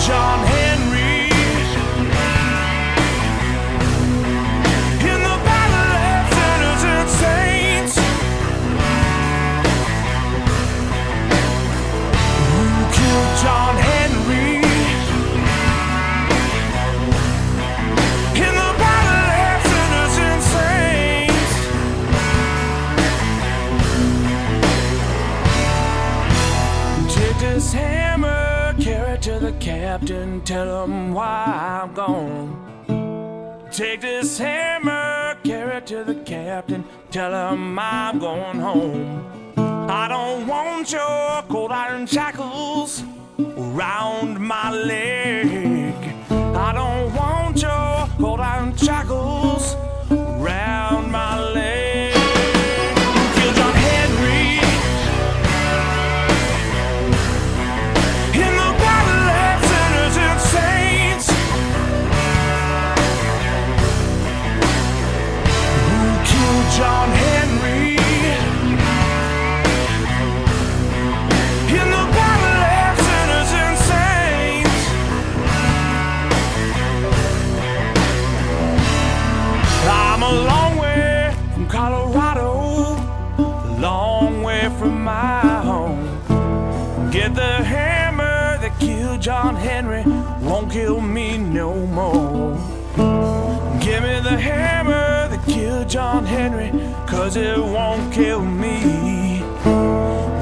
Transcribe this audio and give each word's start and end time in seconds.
John 0.00 0.40
Henry 0.44 1.30
in 5.00 5.18
the 5.22 5.36
battle 5.46 5.90
of 6.10 6.22
sinners 6.34 6.82
and 6.94 7.08
saints. 7.22 7.94
Who 12.50 12.64
killed 12.92 13.32
John 13.42 13.73
captain, 29.98 30.40
tell 30.40 30.84
him 30.84 31.14
why 31.14 31.44
I'm 31.80 31.94
gone. 31.94 33.68
Take 33.70 34.00
this 34.00 34.38
hammer, 34.38 35.36
carry 35.44 35.76
it 35.76 35.86
to 35.86 36.02
the 36.02 36.16
captain, 36.16 36.84
tell 37.12 37.32
him 37.32 37.78
I'm 37.78 38.18
going 38.18 38.58
home. 38.58 39.24
I 39.56 40.08
don't 40.08 40.48
want 40.48 40.90
your 40.90 41.42
cold 41.48 41.70
iron 41.70 42.06
shackles 42.08 43.04
around 43.38 44.40
my 44.40 44.72
leg. 44.72 45.94
I 46.28 46.72
don't 46.72 47.14
want 47.14 47.62
your 47.62 48.08
cold 48.18 48.40
iron 48.40 48.76
shackles 48.76 49.76
around 50.10 51.12
my 51.12 51.40
leg. 51.52 51.93
Kill 90.74 91.00
me 91.00 91.38
no 91.38 91.86
more. 91.86 92.56
Give 93.80 94.02
me 94.02 94.18
the 94.28 94.36
hammer 94.36 95.28
that 95.28 95.40
killed 95.46 95.88
John 95.88 96.26
Henry, 96.26 96.72
cause 97.06 97.36
it 97.36 97.56
won't 97.56 98.12
kill 98.12 98.44
me. 98.44 99.38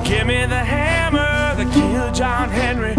Give 0.08 0.26
me 0.26 0.40
the 0.46 0.64
hammer 0.74 1.54
that 1.58 1.70
killed 1.74 2.14
John 2.14 2.48
Henry, 2.48 2.94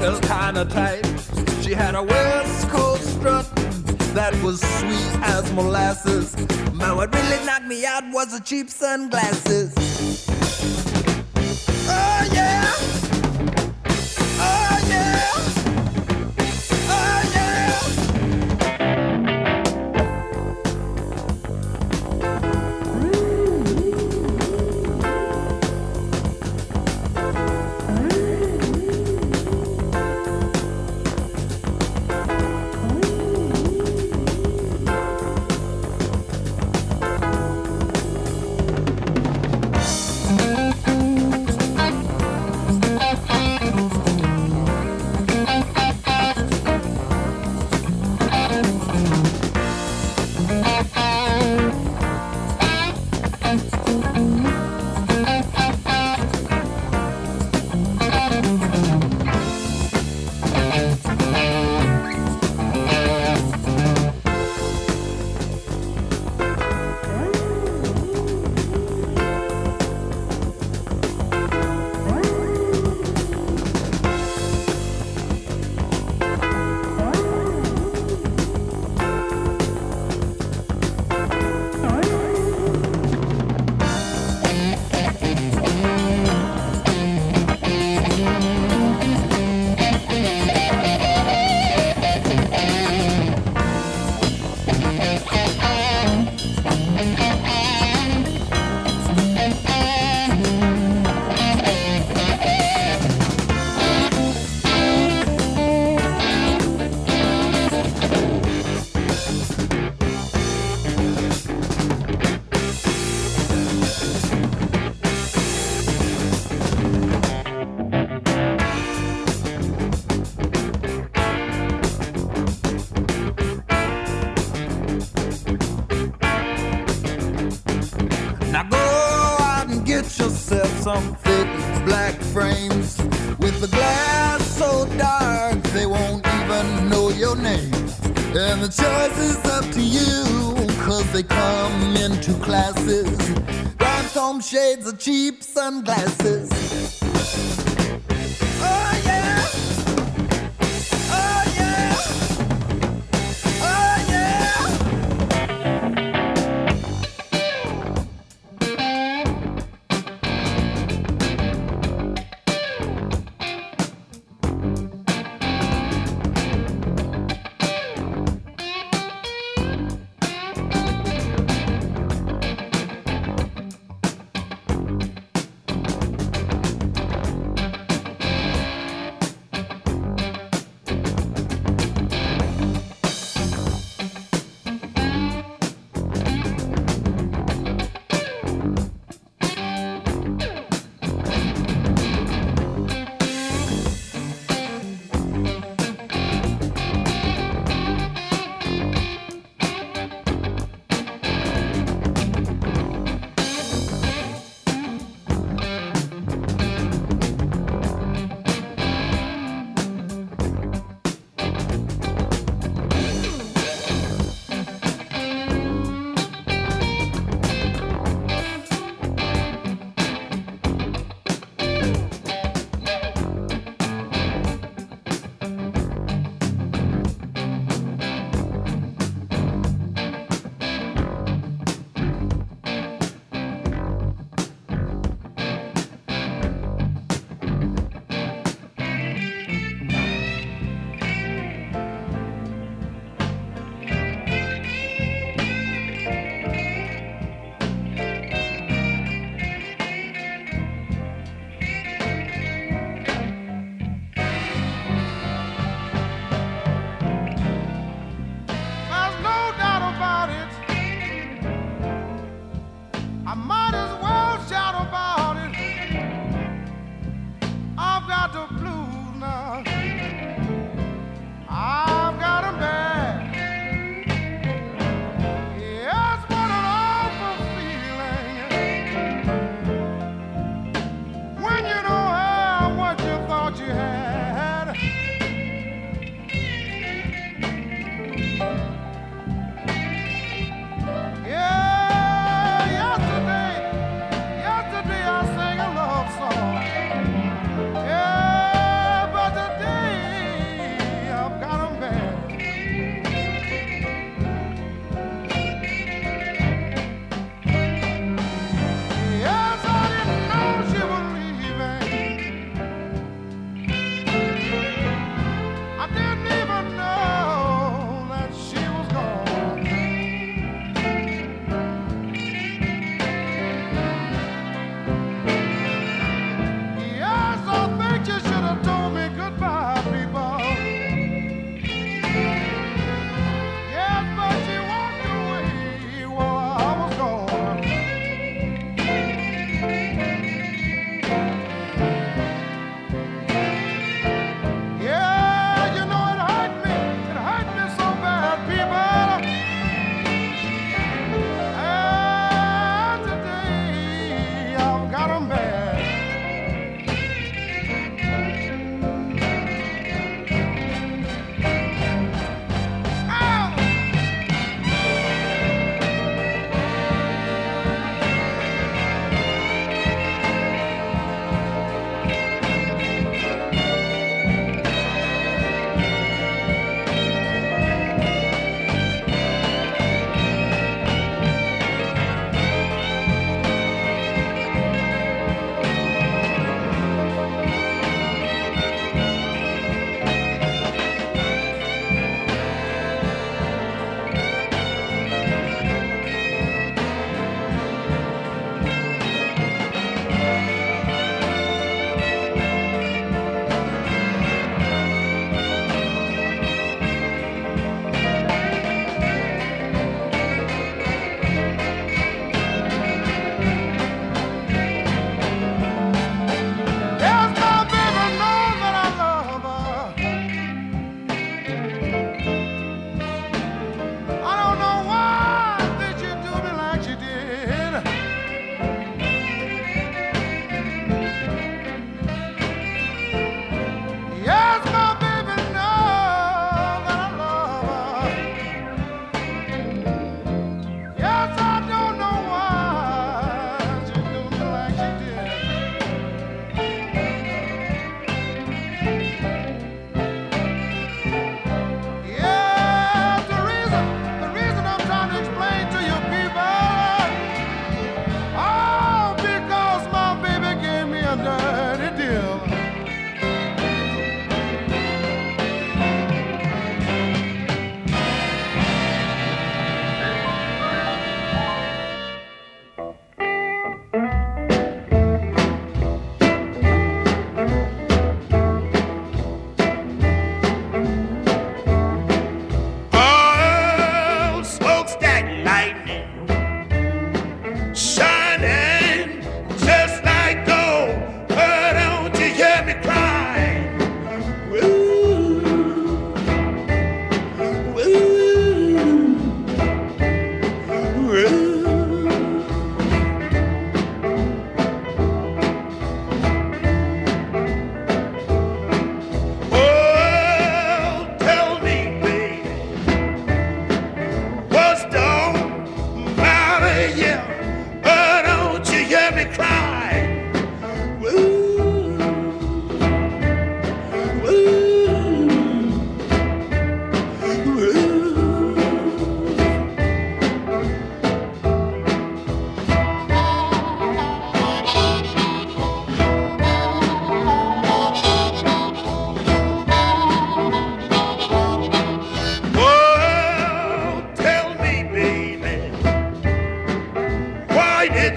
metal 0.00 0.20
kind 0.20 0.56
of 0.56 0.68
tight. 0.70 1.04
She 1.62 1.74
had 1.74 1.94
a 1.94 2.02
West 2.02 2.68
Coast 2.70 3.16
strut 3.16 3.46
that 4.14 4.34
was 4.42 4.60
sweet 4.60 5.22
as 5.22 5.52
molasses. 5.52 6.34
But 6.74 6.96
what 6.96 7.14
really 7.14 7.44
knocked 7.44 7.66
me 7.66 7.84
out 7.84 8.04
was 8.10 8.32
the 8.32 8.42
cheap 8.42 8.70
sunglasses. 8.70 10.29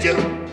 dear 0.04 0.43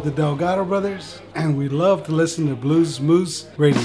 the 0.00 0.10
Delgado 0.10 0.64
Brothers, 0.64 1.20
and 1.34 1.56
we 1.56 1.68
love 1.68 2.06
to 2.06 2.12
listen 2.12 2.46
to 2.48 2.56
Blues 2.56 2.98
Moose 2.98 3.46
Radio. 3.58 3.82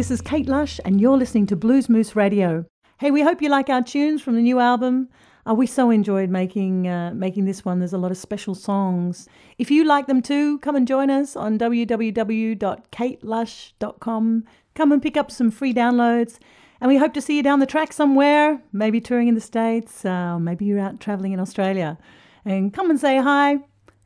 this 0.00 0.10
is 0.10 0.22
Kate 0.22 0.48
Lush, 0.48 0.80
and 0.86 0.98
you're 0.98 1.18
listening 1.18 1.44
to 1.44 1.54
Blues 1.54 1.90
Moose 1.90 2.16
Radio. 2.16 2.64
Hey, 2.96 3.10
we 3.10 3.20
hope 3.20 3.42
you 3.42 3.50
like 3.50 3.68
our 3.68 3.82
tunes 3.82 4.22
from 4.22 4.34
the 4.34 4.40
new 4.40 4.58
album. 4.58 5.10
Uh, 5.46 5.52
we 5.52 5.66
so 5.66 5.90
enjoyed 5.90 6.30
making 6.30 6.88
uh, 6.88 7.12
making 7.14 7.44
this 7.44 7.66
one. 7.66 7.80
There's 7.80 7.92
a 7.92 7.98
lot 7.98 8.10
of 8.10 8.16
special 8.16 8.54
songs. 8.54 9.28
If 9.58 9.70
you 9.70 9.84
like 9.84 10.06
them 10.06 10.22
too, 10.22 10.58
come 10.60 10.74
and 10.74 10.88
join 10.88 11.10
us 11.10 11.36
on 11.36 11.58
www.katelush.com. 11.58 14.44
Come 14.74 14.92
and 14.92 15.02
pick 15.02 15.18
up 15.18 15.30
some 15.30 15.50
free 15.50 15.74
downloads, 15.74 16.38
and 16.80 16.88
we 16.88 16.96
hope 16.96 17.12
to 17.12 17.20
see 17.20 17.36
you 17.36 17.42
down 17.42 17.60
the 17.60 17.66
track 17.66 17.92
somewhere. 17.92 18.62
Maybe 18.72 19.02
touring 19.02 19.28
in 19.28 19.34
the 19.34 19.40
states, 19.42 20.06
uh, 20.06 20.38
maybe 20.38 20.64
you're 20.64 20.80
out 20.80 20.98
traveling 20.98 21.32
in 21.32 21.40
Australia, 21.40 21.98
and 22.46 22.72
come 22.72 22.88
and 22.88 22.98
say 22.98 23.18
hi. 23.18 23.58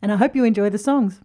And 0.03 0.11
I 0.11 0.17
hope 0.17 0.35
you 0.35 0.43
enjoy 0.43 0.71
the 0.71 0.79
songs. 0.79 1.21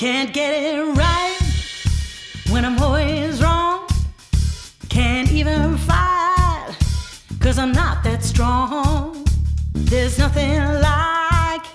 Can't 0.00 0.32
get 0.32 0.54
it 0.54 0.82
right 0.96 1.38
when 2.48 2.64
I'm 2.64 2.82
always 2.82 3.42
wrong. 3.42 3.86
Can't 4.88 5.30
even 5.30 5.76
fight, 5.76 6.74
cause 7.38 7.58
I'm 7.58 7.72
not 7.72 8.02
that 8.04 8.24
strong. 8.24 9.26
There's 9.74 10.18
nothing 10.18 10.58
like 10.80 11.66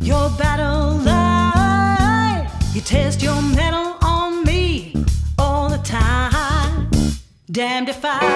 your 0.00 0.30
battle 0.38 0.92
line. 1.04 2.48
You 2.72 2.80
test 2.80 3.22
your 3.22 3.42
mettle 3.42 3.98
on 4.00 4.42
me 4.44 4.94
all 5.38 5.68
the 5.68 5.82
time. 5.84 6.88
Damned 7.52 7.90
if 7.90 8.02
I. 8.02 8.35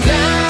down. 0.00 0.41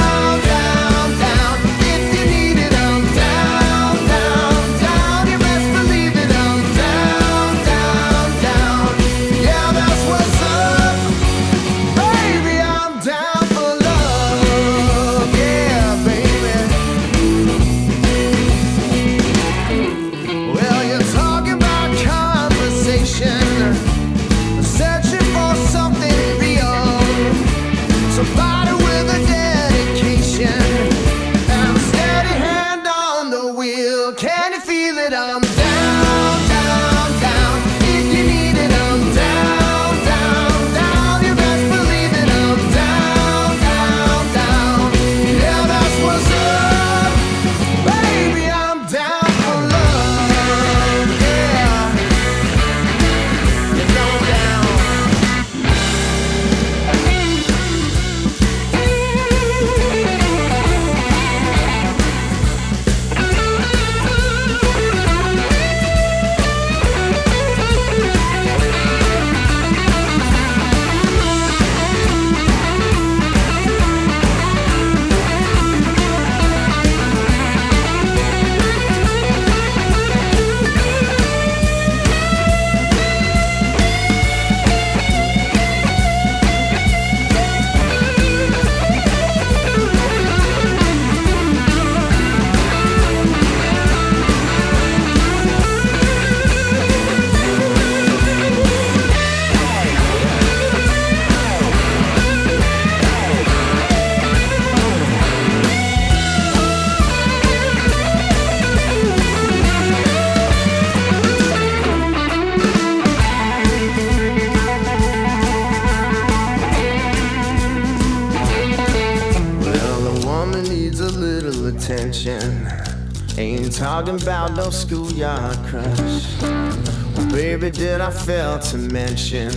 talking 124.12 124.22
about 124.22 124.56
no 124.56 124.70
schoolyard 124.70 125.56
crush. 125.66 126.40
Well, 126.42 127.30
baby, 127.30 127.70
did 127.70 128.00
I 128.00 128.10
fail 128.10 128.58
to 128.58 128.76
mention? 128.76 129.50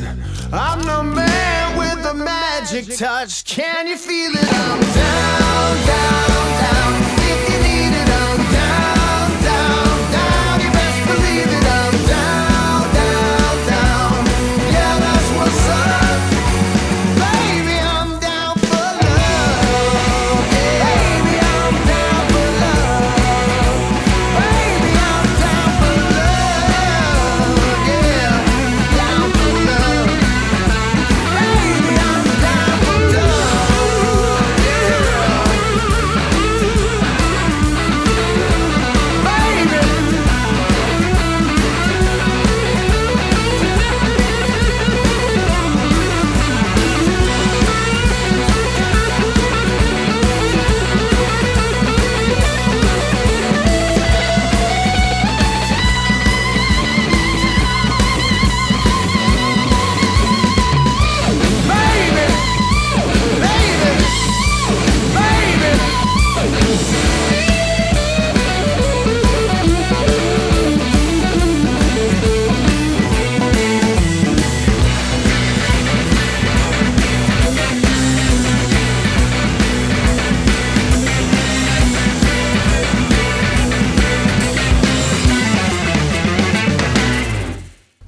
I'm 0.54 0.82
the 0.82 1.04
man 1.04 1.78
with 1.78 2.04
the 2.04 2.14
magic 2.14 2.96
touch. 2.98 3.44
Can 3.46 3.88
you 3.88 3.98
feel 3.98 4.32
it? 4.32 4.54
I'm 4.54 4.80
down, 4.80 5.88
down, 5.88 6.62
down. 6.62 7.05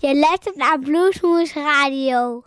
Je 0.07 0.15
luistert 0.15 0.55
naar 0.55 0.79
Bluesmoes 0.79 1.53
Radio. 1.53 2.43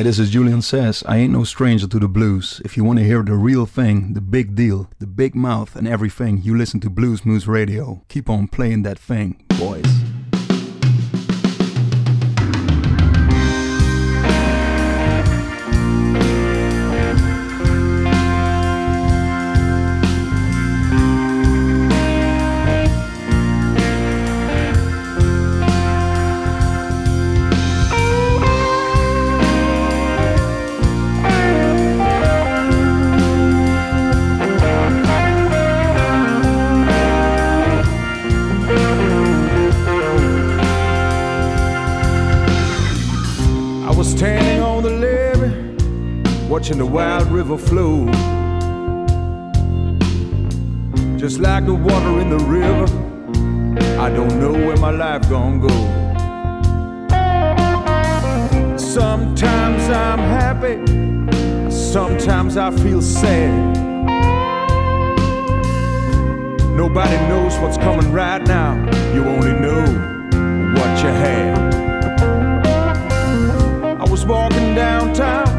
Hi, 0.00 0.04
this 0.04 0.18
is 0.18 0.30
Julian 0.30 0.62
Sas. 0.62 1.04
I 1.04 1.18
ain't 1.18 1.34
no 1.34 1.44
stranger 1.44 1.86
to 1.86 1.98
the 1.98 2.08
blues. 2.08 2.62
If 2.64 2.74
you 2.74 2.84
want 2.84 3.00
to 3.00 3.04
hear 3.04 3.22
the 3.22 3.34
real 3.34 3.66
thing, 3.66 4.14
the 4.14 4.22
big 4.22 4.54
deal, 4.54 4.88
the 4.98 5.06
big 5.06 5.34
mouth, 5.34 5.76
and 5.76 5.86
everything, 5.86 6.40
you 6.42 6.56
listen 6.56 6.80
to 6.80 6.88
Blues 6.88 7.26
Moose 7.26 7.46
Radio. 7.46 8.00
Keep 8.08 8.30
on 8.30 8.48
playing 8.48 8.82
that 8.84 8.98
thing, 8.98 9.44
boys. 9.58 10.09
Watching 46.60 46.76
the 46.76 46.84
wild 46.84 47.26
river 47.28 47.56
flow. 47.56 48.04
Just 51.16 51.40
like 51.40 51.64
the 51.64 51.72
water 51.72 52.20
in 52.20 52.28
the 52.28 52.38
river, 52.44 52.84
I 53.98 54.10
don't 54.10 54.38
know 54.38 54.52
where 54.52 54.76
my 54.76 54.90
life 54.90 55.26
gonna 55.30 55.58
go. 55.58 55.74
Sometimes 58.76 59.88
I'm 59.88 60.18
happy, 60.18 60.76
sometimes 61.70 62.58
I 62.58 62.70
feel 62.72 63.00
sad. 63.00 63.76
Nobody 66.76 67.16
knows 67.30 67.56
what's 67.60 67.78
coming 67.78 68.12
right 68.12 68.42
now, 68.46 68.74
you 69.14 69.24
only 69.24 69.54
know 69.58 69.80
what 70.76 71.02
you 71.02 71.08
had. 71.24 71.58
I 73.98 74.04
was 74.10 74.26
walking 74.26 74.74
downtown, 74.74 75.49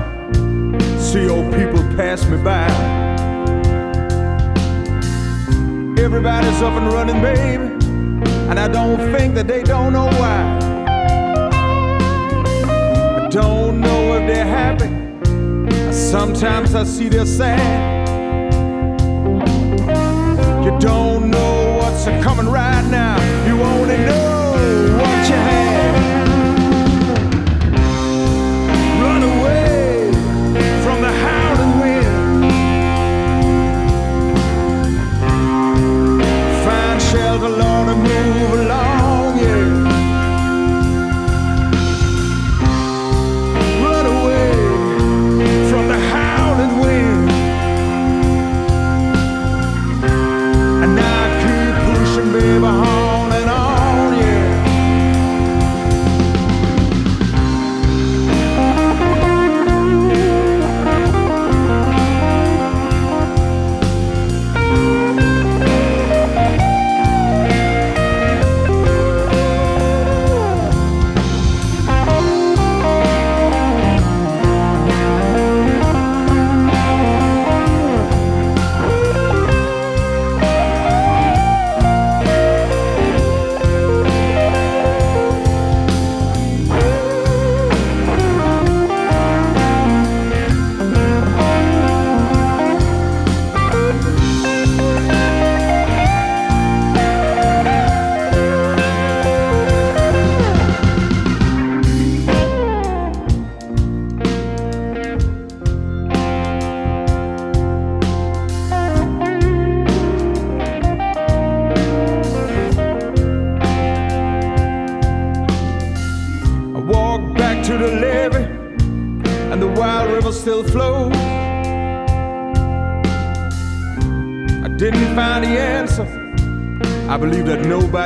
see 1.11 1.27
old 1.27 1.53
people 1.53 1.83
pass 1.97 2.25
me 2.25 2.37
by. 2.41 2.67
Everybody's 6.01 6.61
up 6.61 6.73
and 6.79 6.87
running, 6.93 7.21
baby, 7.21 7.65
and 8.49 8.57
I 8.57 8.69
don't 8.69 8.97
think 9.11 9.35
that 9.35 9.45
they 9.45 9.61
don't 9.61 9.91
know 9.91 10.05
why. 10.05 10.57
I 13.23 13.27
don't 13.29 13.81
know 13.81 14.13
if 14.15 14.25
they're 14.25 14.45
happy, 14.45 14.89
sometimes 15.91 16.75
I 16.75 16.85
see 16.85 17.09
they're 17.09 17.25
sad. 17.25 18.07
You 20.63 20.79
don't 20.79 21.29
know 21.29 21.77
what's 21.77 22.05
coming 22.23 22.47
right 22.47 22.85
now, 22.89 23.17
you 23.45 23.61
only 23.61 23.97
know 23.97 24.97
what 24.97 25.29
you 25.29 25.35
had. 25.35 25.60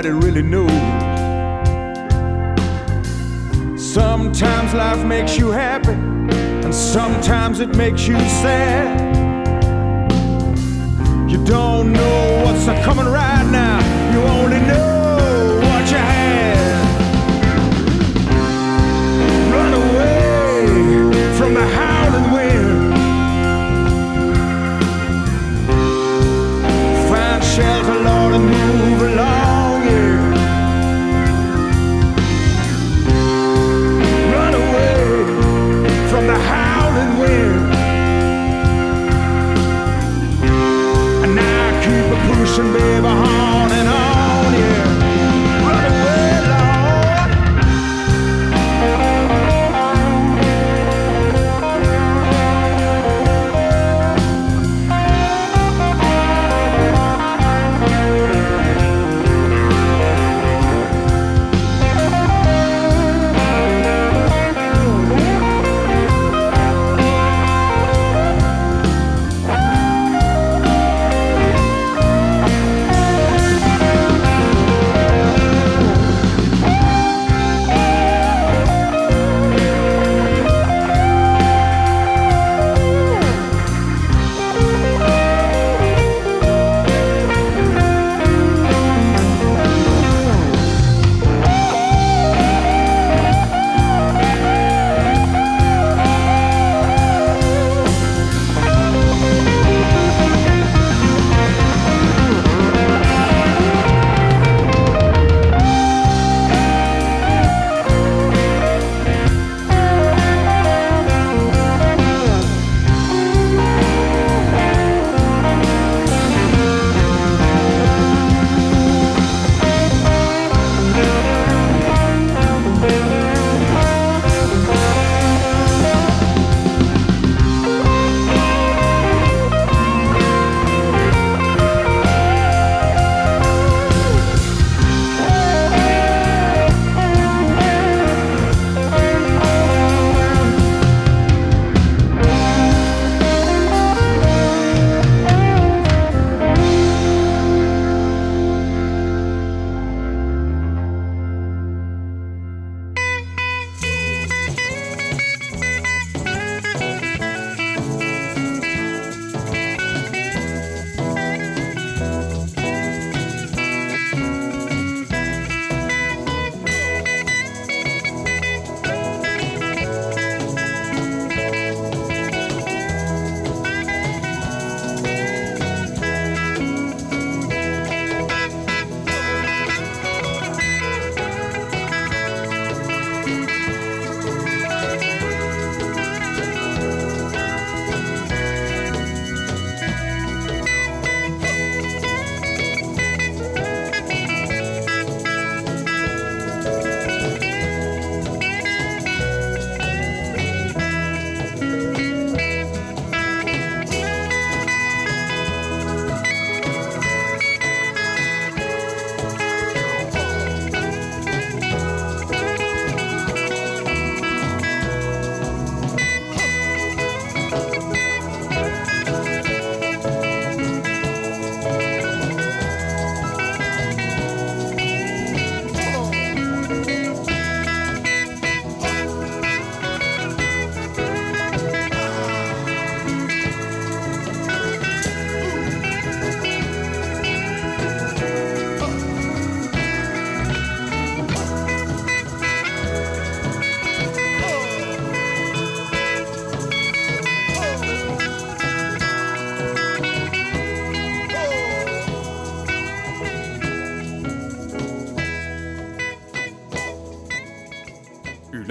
Nobody 0.06 0.26
really 0.26 0.44
knows. 0.44 0.72
Sometimes 3.82 4.74
life 4.74 5.06
makes 5.06 5.38
you 5.38 5.52
happy, 5.52 5.94
and 5.94 6.74
sometimes 6.74 7.60
it 7.60 7.76
makes 7.76 8.08
you 8.08 8.16
sad. 8.16 8.85